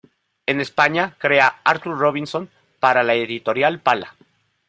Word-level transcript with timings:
En 0.47 0.59
España 0.61 1.15
crea 1.19 1.59
"Artur 1.63 1.95
Robinson" 1.95 2.49
para 2.79 3.03
la 3.03 3.13
editorial 3.13 3.81
Pala. 3.81 4.15